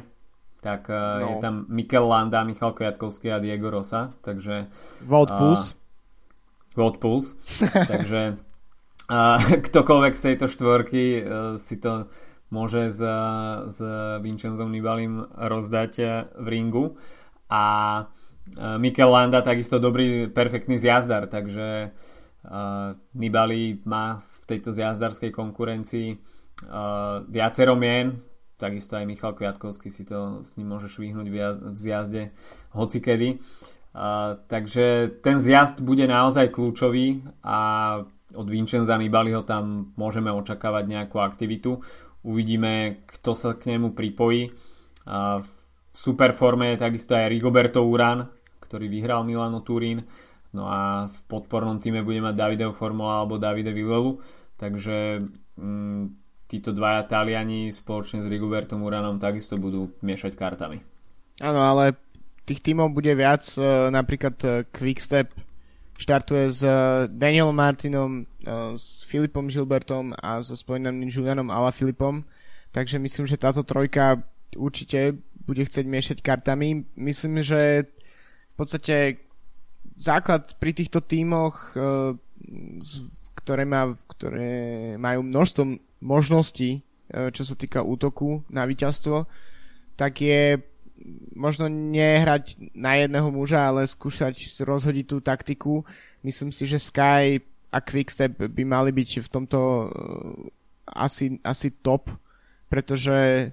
[0.60, 1.28] tak uh, no.
[1.30, 4.68] je tam Mikel Landa, Michal Kviatkovský a Diego Rosa, takže...
[5.08, 5.66] World uh, Pulse.
[6.76, 7.32] World Pulse,
[7.92, 8.36] takže
[9.08, 11.24] uh, ktokoľvek z tejto štvorky
[11.56, 12.12] si to
[12.52, 13.00] môže s,
[13.72, 13.78] s
[14.20, 15.92] Vincenzom Nibalim rozdať
[16.36, 17.00] v ringu
[17.50, 17.64] a
[18.02, 26.08] uh, Mikel Landa takisto dobrý, perfektný zjazdar, takže uh, Nibali má v tejto zjazdarskej konkurencii
[26.14, 28.18] uh, viacero mien,
[28.56, 31.36] takisto aj Michal Kviatkovský si to s ním môže švihnúť v
[31.76, 32.32] zjazde
[32.72, 33.36] hocikedy.
[34.48, 38.00] takže ten zjazd bude naozaj kľúčový a
[38.32, 41.84] od Vincenza Nibaliho tam môžeme očakávať nejakú aktivitu.
[42.24, 44.50] Uvidíme, kto sa k nemu pripojí.
[45.40, 45.65] v
[45.96, 48.28] super forme je takisto aj Rigoberto Uran,
[48.60, 50.04] ktorý vyhral Milano Turín.
[50.52, 54.20] No a v podpornom týme bude mať Davideo Formula alebo Davide Villelu.
[54.60, 55.24] Takže
[55.56, 56.04] mm,
[56.44, 60.84] títo dvaja Taliani spoločne s Rigobertom Uranom takisto budú miešať kartami.
[61.40, 61.96] Áno, ale
[62.44, 63.44] tých tímov bude viac.
[63.56, 65.32] E, napríklad e, Quickstep
[65.96, 68.24] štartuje s e, Danielom Martinom,
[68.76, 72.22] s Filipom Gilbertom a so spomínaným Julianom Filipom.
[72.70, 74.22] Takže myslím, že táto trojka
[74.54, 76.84] určite bude chcieť miešať kartami.
[76.98, 77.86] Myslím, že
[78.52, 79.22] v podstate
[79.94, 81.72] základ pri týchto tímoch,
[83.38, 84.52] ktoré, má, ktoré
[84.98, 85.62] majú množstvo
[86.02, 89.30] možností, čo sa týka útoku na víťazstvo,
[89.94, 90.58] tak je
[91.36, 95.84] možno nehrať na jedného muža, ale skúšať rozhodiť tú taktiku.
[96.24, 97.38] Myslím si, že Sky
[97.70, 99.88] a Quickstep by mali byť v tomto uh,
[100.88, 102.10] asi, asi top,
[102.72, 103.52] pretože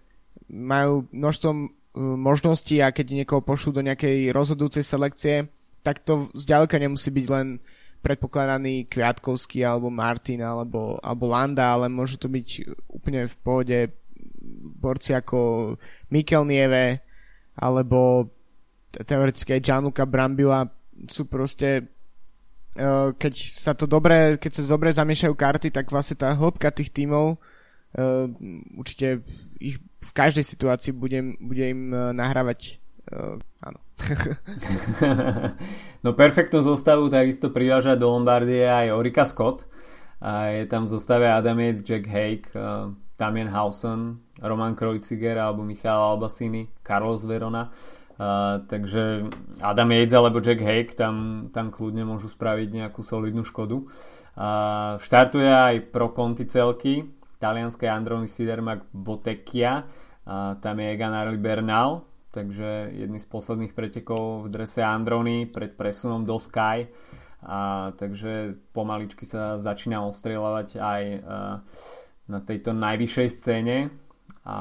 [0.50, 1.50] majú množstvo
[1.98, 5.36] možností a keď niekoho pošlú do nejakej rozhodujúcej selekcie,
[5.86, 7.62] tak to zďaleka nemusí byť len
[8.04, 12.48] predpokladaný Kviatkovský alebo Martin alebo, alebo Landa, ale môžu to byť
[12.92, 13.80] úplne v pohode
[14.84, 15.74] borci ako
[16.12, 17.00] Mikel Nieve,
[17.56, 18.28] alebo
[18.92, 20.68] teoreticky aj Gianluca Brambila
[21.08, 21.88] sú proste
[22.78, 26.92] uh, keď sa to dobre, keď sa dobre zamiešajú karty, tak vlastne tá hĺbka tých
[26.92, 28.26] tímov uh,
[28.78, 29.24] určite
[29.64, 33.80] ich v každej situácii bude, bude im uh, nahrávať uh, áno.
[36.04, 39.64] no perfektnú zostavu takisto priváža do Lombardie aj Orika Scott.
[40.24, 45.68] A je tam v zostave Adam Yates, Jack Hake, uh, Damien Hausen, Roman Krojciger alebo
[45.68, 47.68] Michal Albasini, Carlos Verona.
[48.14, 49.28] Uh, takže
[49.60, 53.84] Adam Yates alebo Jack Hake tam, tam kľudne môžu spraviť nejakú solidnú škodu.
[54.34, 57.04] Uh, štartuje aj pro konti celky
[57.44, 61.12] talianskej Androni Sidermak Botekia, uh, tam je Egan
[61.44, 66.88] Bernal, takže jedný z posledných pretekov v drese Androny pred presunom do Sky.
[67.44, 71.60] A, takže pomaličky sa začína ostrieľovať aj uh,
[72.32, 73.92] na tejto najvyššej scéne
[74.48, 74.60] a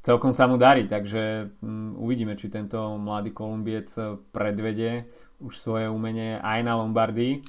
[0.00, 3.92] celkom sa mu darí, takže um, uvidíme, či tento mladý Kolumbiec
[4.32, 5.04] predvede
[5.44, 7.44] už svoje umenie aj na Lombardii.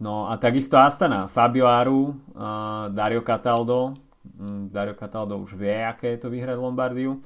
[0.00, 3.92] No a takisto Astana, Fabio Aru, uh, Dario Cataldo,
[4.40, 7.20] um, Dario Cataldo už vie, aké je to vyhrať Lombardiu.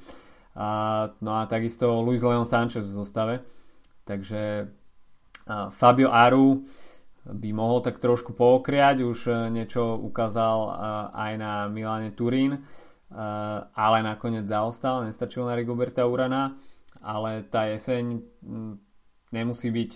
[0.55, 3.35] Uh, no a takisto Luis Leon Sanchez v zostave.
[4.03, 6.67] Takže uh, Fabio Aru
[7.25, 10.75] by mohol tak trošku pookriať, už uh, niečo ukázal uh,
[11.15, 12.59] aj na Milane Turín
[13.15, 16.57] Eh, ale nakoniec zaostal, nestačil na Rigoberta Urana,
[16.99, 18.75] ale tá jeseň hm,
[19.31, 19.91] nemusí byť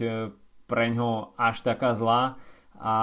[0.70, 2.40] pre ňo až taká zlá
[2.80, 2.96] a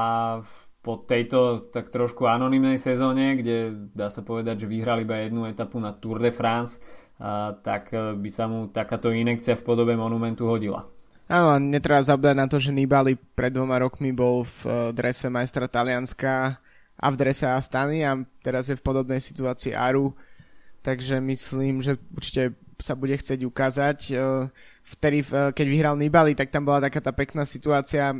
[0.81, 5.83] po tejto tak trošku anonimnej sezóne, kde dá sa povedať, že vyhrali iba jednu etapu
[5.83, 6.81] na Tour de France,
[7.21, 10.87] a, tak by sa mu takáto inekcia v podobe monumentu hodila.
[11.27, 16.55] Áno, netreba zabúdať na to, že Nibali pred dvoma rokmi bol v drese majstra Talianska
[16.97, 18.15] a v drese Astany a
[18.47, 20.15] teraz je v podobnej situácii Aru,
[20.87, 23.99] takže myslím, že určite sa bude chcieť ukázať.
[24.13, 24.15] E,
[24.85, 28.17] vtedy, keď vyhral Nibali, tak tam bola taká tá pekná situácia e,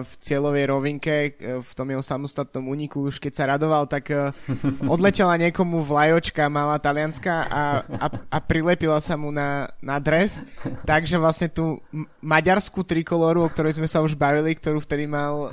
[0.00, 4.14] v cieľovej rovinke, e, v tom jeho samostatnom úniku, už keď sa radoval, tak
[4.94, 10.38] odletela niekomu vlajočka malá talianská a, a, a prilepila sa mu na, na dres,
[10.86, 11.82] takže vlastne tú
[12.22, 15.50] maďarskú trikoloru, o ktorej sme sa už bavili, ktorú vtedy mal uh,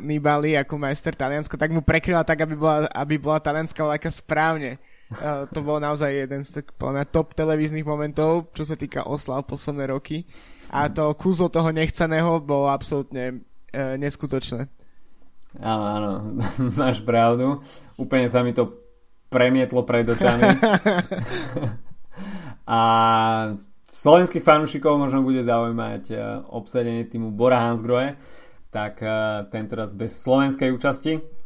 [0.00, 4.76] Nibali ako majster Talianska, tak mu prekryla tak, aby bola, aby bola talianská vlajka správne
[5.50, 6.70] to bol naozaj jeden z tak,
[7.10, 10.22] top televíznych momentov, čo sa týka oslav posledné roky.
[10.70, 13.42] A to kúzo toho nechceného bolo absolútne
[13.74, 14.70] e, neskutočné.
[15.58, 16.10] Áno, áno,
[16.78, 17.58] máš pravdu.
[17.98, 18.70] Úplne sa mi to
[19.26, 20.46] premietlo pred očami.
[22.70, 22.80] a
[23.90, 26.16] slovenských fanúšikov možno bude zaujímať e,
[26.54, 28.14] obsadenie týmu Bora Hansgrohe,
[28.70, 29.10] tak e,
[29.50, 31.39] tento raz bez slovenskej účasti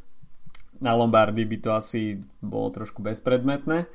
[0.81, 3.87] na Lombardy by to asi bolo trošku bezpredmetné.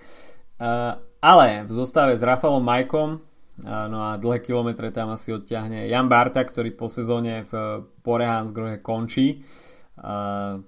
[0.60, 5.88] Uh, ale v zostave s Rafalom Majkom uh, no a dlhé kilometre tam asi odťahne
[5.88, 10.60] Jan Barta, ktorý po sezóne v Porehansgrohe končí uh,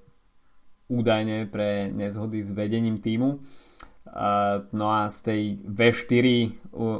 [0.91, 3.39] údajne pre nezhody s vedením týmu.
[4.75, 6.27] No a z tej V4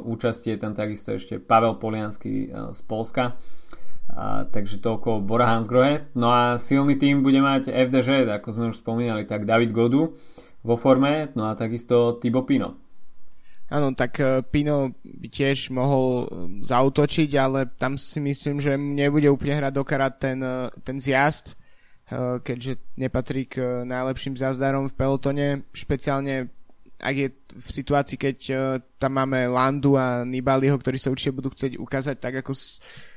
[0.08, 3.36] účasti je tam takisto ešte Pavel Poliansky z Polska.
[4.12, 6.12] A, takže toľko Bora Hansgrohe.
[6.12, 10.12] No a silný tým bude mať FDŽ, ako sme už spomínali, tak David Godu
[10.62, 12.76] vo forme, no a takisto Tibo Pino.
[13.72, 16.28] Áno, tak uh, Pino by tiež mohol
[16.60, 19.84] zautočiť, ale tam si myslím, že nebude úplne hrať do
[20.20, 21.56] ten, uh, ten zjazd,
[22.44, 26.52] keďže nepatrí k najlepším zjazdárom v pelotone, špeciálne
[27.02, 28.38] ak je v situácii, keď
[29.02, 32.54] tam máme Landu a Nibaliho, ktorí sa určite budú chcieť ukázať tak ako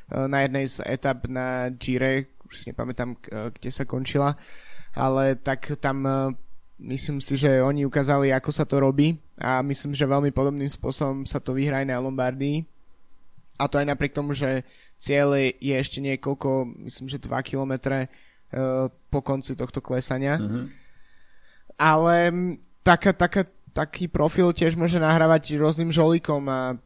[0.09, 4.37] na jednej z etap na Gire, už si nepamätám, uh, kde sa končila,
[4.93, 6.29] ale tak tam uh,
[6.85, 11.25] myslím si, že oni ukázali, ako sa to robí a myslím, že veľmi podobným spôsobom
[11.25, 12.63] sa to vyhrá aj na Lombardii.
[13.55, 14.67] A to aj napriek tomu, že
[14.99, 20.35] cieľ je ešte niekoľko, myslím, že 2 km uh, po konci tohto klesania.
[20.35, 20.65] Mm-hmm.
[21.75, 22.15] Ale
[22.83, 26.79] taká, taká taký profil tiež môže nahrávať rôznym žolikom a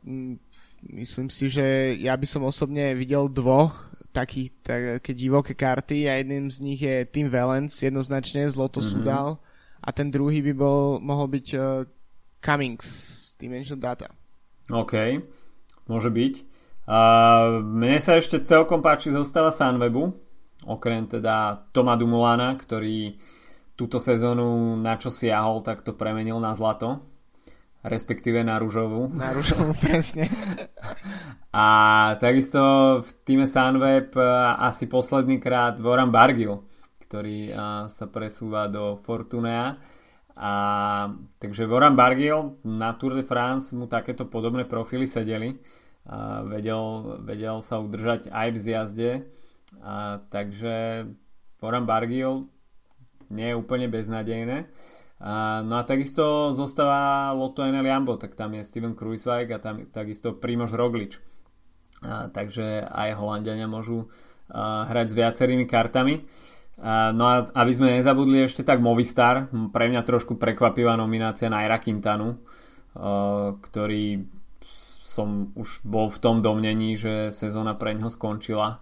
[0.87, 6.49] myslím si, že ja by som osobne videl dvoch takých také divoké karty a jedným
[6.49, 9.05] z nich je Tim Valens jednoznačne z Loto mm-hmm.
[9.05, 9.37] Sudal
[9.79, 11.85] a ten druhý by bol, mohol byť uh,
[12.41, 14.11] Cummings z Dimension Data.
[14.69, 15.21] OK,
[15.87, 16.33] môže byť.
[16.89, 20.09] Uh, mne sa ešte celkom páči zostava Sunwebu,
[20.65, 23.13] okrem teda Toma Dumulana, ktorý
[23.77, 26.99] túto sezónu na čo siahol, tak to premenil na zlato.
[27.79, 29.07] Respektíve na rúžovú.
[29.15, 30.27] Na rúžovú, presne.
[31.55, 31.65] A
[32.19, 32.59] takisto
[32.99, 34.23] v týme Sunweb e,
[34.59, 36.59] asi posledný krát Voran Bargil,
[37.07, 37.53] ktorý e,
[37.87, 39.79] sa presúva do Fortunea.
[40.35, 40.53] A,
[41.39, 45.55] takže Voran Bargil na Tour de France mu takéto podobné profily sedeli.
[46.03, 49.11] A vedel, vedel sa udržať aj v zjazde.
[49.79, 51.07] A, takže
[51.63, 52.51] Voran Bargil
[53.31, 54.67] nie je úplne beznadejné.
[55.19, 60.31] No a takisto zostáva Lotto NL Jambo, tak tam je Steven Kruiswijk a tam takisto
[60.31, 61.19] Primož Roglič.
[62.07, 64.07] A, takže aj Holandiania môžu
[64.47, 66.23] a, hrať s viacerými kartami.
[66.79, 71.67] A, no a aby sme nezabudli ešte tak Movistar, pre mňa trošku prekvapivá nominácia na
[71.67, 72.39] Ira Quintanu,
[73.59, 74.23] ktorý
[75.09, 78.79] som už bol v tom domnení, že sezóna pre ňo skončila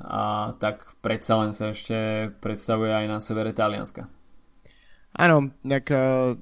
[0.00, 4.19] a tak predsa len sa ešte predstavuje aj na severe Talianska.
[5.10, 6.38] Áno, tak uh,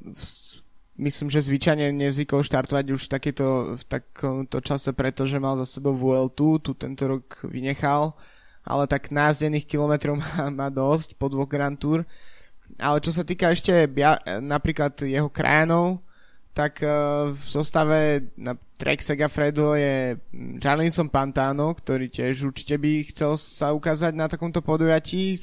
[1.00, 3.46] myslím, že zvyčajne nezvykol štartovať už v, takéto,
[3.78, 8.12] v takomto čase, pretože mal za sebou VL2, tu tento rok vynechal,
[8.66, 12.04] ale tak názdených kilometrov má, má dosť po dvoch Grand Tour.
[12.76, 16.04] Ale čo sa týka ešte bia, napríklad jeho krajanov,
[16.52, 20.18] tak uh, v zostave na Trek Segafredo je
[20.58, 25.38] Jarlinson Pantano, ktorý tiež určite by chcel sa ukázať na takomto podujatí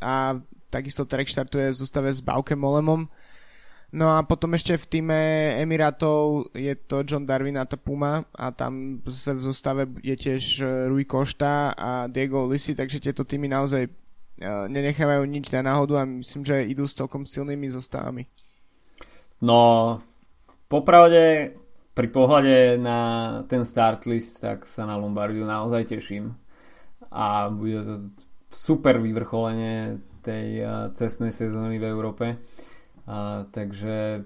[0.00, 0.40] a
[0.72, 3.04] takisto Trek štartuje v zostave s Baukem Molemom.
[3.92, 5.20] No a potom ešte v týme
[5.60, 11.76] Emirátov je to John Darwin a Puma a tam v zostave je tiež Rui Costa
[11.76, 16.72] a Diego Lisi, takže tieto týmy naozaj uh, nenechávajú nič na náhodu a myslím, že
[16.72, 18.24] idú s celkom silnými zostavami.
[19.44, 20.00] No,
[20.72, 21.52] popravde
[21.92, 22.98] pri pohľade na
[23.44, 26.32] ten start list, tak sa na Lombardiu naozaj teším.
[27.12, 27.94] A bude to
[28.48, 30.46] super vyvrcholenie tej
[30.94, 32.26] cestnej sezóny v Európe.
[33.04, 34.22] A, takže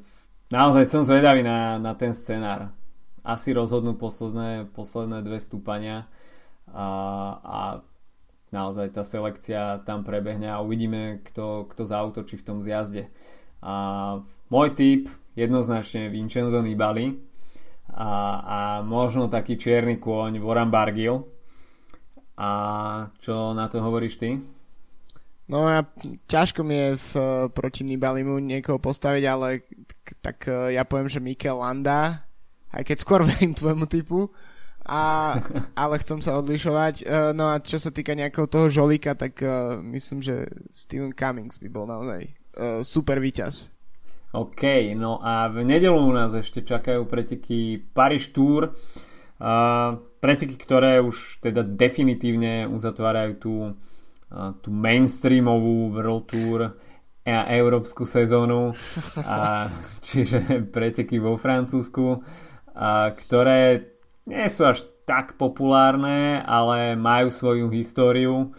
[0.53, 2.71] naozaj som zvedavý na, na ten scenár.
[3.27, 6.07] Asi rozhodnú posledné, posledné dve stúpania
[6.71, 6.89] a,
[7.43, 7.61] a
[8.55, 13.11] naozaj tá selekcia tam prebehne a uvidíme, kto, kto zautočí v tom zjazde.
[13.65, 14.21] A
[14.53, 17.19] môj typ jednoznačne Vincenzo Nibali,
[17.97, 18.11] a,
[18.45, 21.25] a možno taký čierny kôň Voran Bargil.
[22.37, 22.51] A
[23.17, 24.37] čo na to hovoríš ty?
[25.47, 25.87] No ja,
[26.27, 27.11] ťažko mi je v,
[27.55, 29.63] proti Nibalimu niekoho postaviť, ale
[30.19, 32.27] tak e, ja poviem, že Mikel Landa,
[32.75, 34.27] aj keď skôr verím tvojmu typu,
[34.87, 35.35] a,
[35.79, 36.95] ale chcem sa odlišovať.
[37.03, 39.39] E, no a čo sa týka nejakého toho žolíka, tak
[39.87, 42.27] myslím, že Steven Cummings by bol naozaj
[42.83, 43.69] super víťaz.
[44.35, 48.75] OK, no a v nedelu u nás ešte čakajú preteky Paris Tour.
[49.37, 53.53] Uh, preteky, ktoré už teda definitívne uzatvárajú tú,
[54.61, 56.61] tú mainstreamovú World Tour
[57.27, 58.79] a európsku sezónu.
[59.19, 59.67] A,
[60.07, 62.23] čiže preteky vo Francúzsku,
[62.77, 63.93] a, ktoré
[64.27, 68.51] nie sú až tak populárne, ale majú svoju históriu.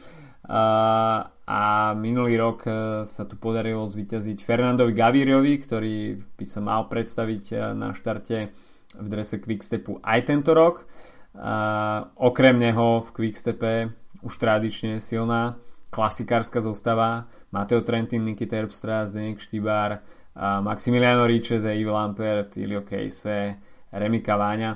[0.47, 2.71] A, a minulý rok e,
[3.03, 8.51] sa tu podarilo zvíťaziť Fernandovi Gavíriovi, ktorý by sa mal predstaviť e, na štarte
[8.95, 10.88] v drese Quickstepu aj tento rok.
[11.36, 13.91] A okrem neho v Quickstepe
[14.23, 15.59] už tradične silná
[15.89, 20.03] klasikárska zostava Mateo Trentin, Niky Terpstra, Zdenek Štýbar,
[20.38, 23.57] Maximiliano Ričeze, Yves Lampert, Ilio Kejse,
[23.91, 24.71] Remy Caváňa.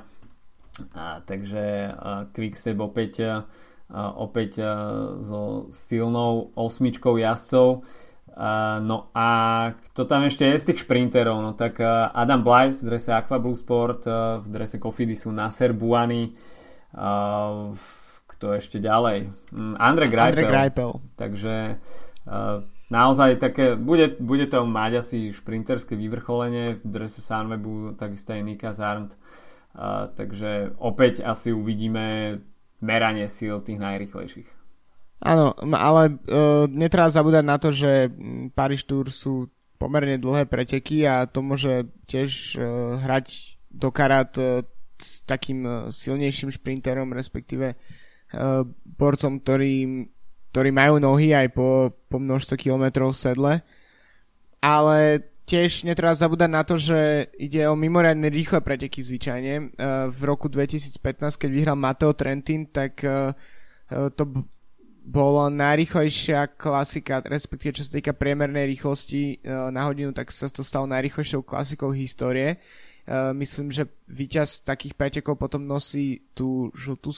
[0.96, 1.94] A, takže
[2.34, 3.44] Quickstep opäť
[4.16, 4.64] opäť
[5.20, 7.84] so silnou osmičkou jazdcov.
[8.32, 9.28] Uh, no a
[9.92, 11.44] kto tam ešte je z tých šprinterov?
[11.44, 15.76] No tak uh, Adam Blythe v drese Aqua Blue Sport, uh, v drese Cofidisu Nasser
[15.76, 16.32] Buany,
[16.96, 17.76] uh,
[18.42, 19.30] kto ešte ďalej?
[19.54, 20.34] Um, Andre Greipel.
[20.34, 20.92] Andre Greipel.
[21.14, 21.78] Takže
[22.26, 28.42] uh, naozaj také, bude, bude to mať asi šprinterské vyvrcholenie v drese Sunwebu, takisto aj
[28.42, 29.14] Nika Zarnt.
[29.78, 32.42] Uh, takže opäť asi uvidíme
[32.82, 34.50] meranie síl tých najrychlejších.
[35.22, 38.10] Áno, ale uh, netreba zabúdať na to, že
[38.58, 44.66] Paris Tour sú pomerne dlhé preteky a to môže tiež uh, hrať do karát uh,
[44.98, 47.78] s takým silnejším šprinterom, respektíve
[48.86, 50.08] borcom, ktorí,
[50.52, 53.54] ktorí majú nohy aj po, po množstvo kilometrov v sedle.
[54.62, 59.54] Ale tiež netreba zabúdať na to, že ide o mimoriadne rýchle preteky zvyčajne.
[59.58, 61.02] Uh, v roku 2015,
[61.36, 63.36] keď vyhral Matteo Trentin, tak uh,
[64.16, 64.48] to
[65.02, 69.42] bola najrychlejšia klasika, respektíve čo sa týka priemernej rýchlosti
[69.74, 72.62] na hodinu, tak sa to stalo najrychlejšou klasikou histórie.
[73.34, 77.10] Myslím, že víťaz takých pretekov potom nosí tú žltú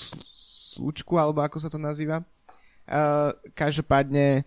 [0.79, 2.25] slučku, alebo ako sa to nazýva.
[2.83, 4.43] Uh, každopádne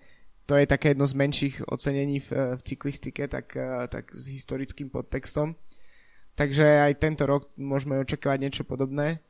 [0.47, 4.93] to je také jedno z menších ocenení v, v cyklistike, tak, uh, tak s historickým
[4.93, 5.59] podtextom.
[6.37, 9.25] Takže aj tento rok môžeme očakávať niečo podobné.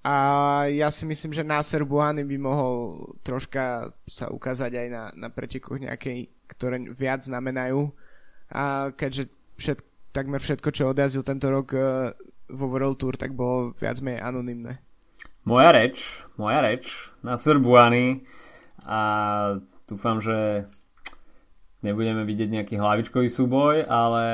[0.00, 2.74] A ja si myslím, že Nasser Buhany by mohol
[3.20, 7.92] troška sa ukázať aj na, na pretekoch nejakej, ktoré viac znamenajú.
[8.50, 9.30] A keďže
[9.60, 9.78] všet,
[10.10, 12.10] takmer všetko, čo odjazil tento rok uh,
[12.50, 14.82] vo World Tour, tak bolo viac menej anonymné.
[15.40, 18.28] Moja reč, moja reč, Nasser Buhany
[18.84, 19.00] a
[19.88, 20.68] dúfam, že
[21.80, 24.24] nebudeme vidieť nejaký hlavičkový súboj, ale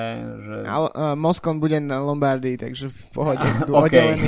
[0.42, 0.56] že...
[0.66, 3.46] Ale, uh, Moskon bude na Lombardii, takže v pohode.
[3.86, 4.18] okay.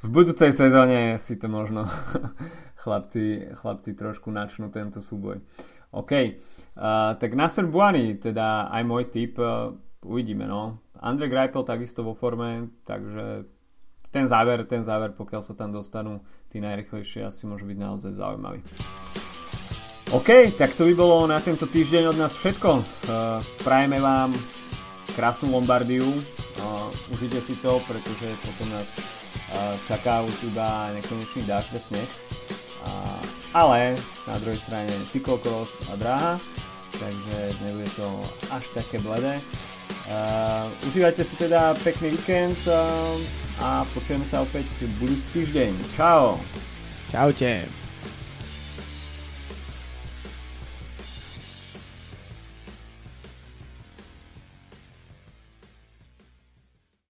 [0.00, 1.84] v budúcej sezóne si to možno
[2.82, 5.44] chlapci, chlapci trošku načnú tento súboj.
[5.92, 9.76] OK, uh, tak Nasser Buany, teda aj môj tip, uh,
[10.08, 10.80] uvidíme, no.
[11.04, 13.44] Andre Greipel takisto vo forme, takže
[14.12, 16.20] ten záver, ten záver, pokiaľ sa tam dostanú
[16.52, 18.60] tí najrychlejšie, asi môže byť naozaj zaujímavý.
[20.12, 22.70] OK, tak to by bolo na tento týždeň od nás všetko.
[22.76, 22.84] Uh,
[23.64, 24.36] prajeme vám
[25.16, 31.72] krásnu Lombardiu, uh, užite si to, pretože potom nás uh, čaká už iba nekonečný dážď
[31.72, 32.12] a sneh.
[33.52, 36.40] Ale na druhej strane cyklokros a dráha,
[36.96, 38.08] takže nebude to
[38.48, 39.36] až také bledé.
[40.08, 43.16] Uh, užívajte si teda pekný víkend uh,
[43.60, 44.66] a počujeme sa opäť
[44.98, 45.70] budúci týždeň.
[45.94, 46.40] Čau!
[47.12, 47.81] Čaute!